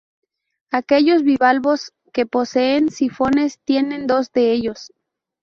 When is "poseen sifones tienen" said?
2.25-4.07